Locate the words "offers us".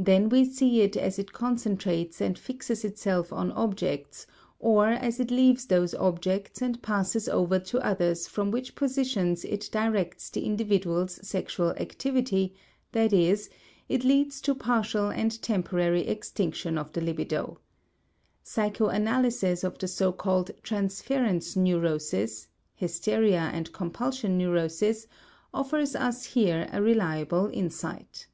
25.52-26.24